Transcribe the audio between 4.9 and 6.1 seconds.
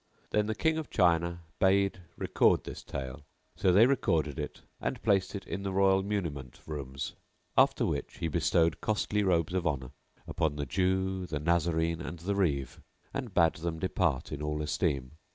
placed it in the royal